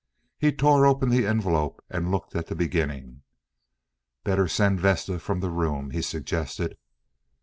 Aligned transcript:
He 0.39 0.51
tore 0.51 0.87
open 0.87 1.09
the 1.09 1.27
envelope 1.27 1.79
and 1.87 2.09
looked 2.09 2.35
at 2.35 2.47
the 2.47 2.55
beginning. 2.55 3.21
"Better 4.23 4.47
send 4.47 4.79
Vesta 4.79 5.19
from 5.19 5.41
the 5.41 5.51
room," 5.51 5.91
he 5.91 6.01
suggested. 6.01 6.75